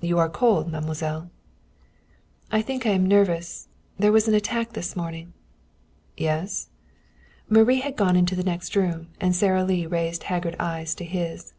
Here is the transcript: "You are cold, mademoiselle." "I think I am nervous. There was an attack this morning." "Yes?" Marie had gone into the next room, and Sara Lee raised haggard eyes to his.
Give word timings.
"You 0.00 0.18
are 0.18 0.28
cold, 0.28 0.68
mademoiselle." 0.68 1.30
"I 2.50 2.60
think 2.60 2.84
I 2.86 2.90
am 2.90 3.06
nervous. 3.06 3.68
There 4.00 4.10
was 4.10 4.26
an 4.26 4.34
attack 4.34 4.72
this 4.72 4.96
morning." 4.96 5.32
"Yes?" 6.16 6.70
Marie 7.48 7.78
had 7.82 7.94
gone 7.94 8.16
into 8.16 8.34
the 8.34 8.42
next 8.42 8.74
room, 8.74 9.10
and 9.20 9.32
Sara 9.32 9.62
Lee 9.62 9.86
raised 9.86 10.24
haggard 10.24 10.56
eyes 10.58 10.92
to 10.96 11.04
his. 11.04 11.52